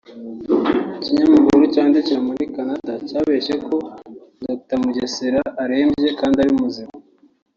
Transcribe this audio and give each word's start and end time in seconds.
Ikinyamakuru 0.97 1.61
cyandikirwa 1.73 2.21
muri 2.27 2.43
Canada 2.55 2.93
cyabeshye 3.07 3.53
ko 3.65 3.75
Dr 4.45 4.77
Mugesera 4.83 5.41
arembye 5.63 6.09
kandi 6.19 6.37
ari 6.43 6.53
muzima 6.61 6.93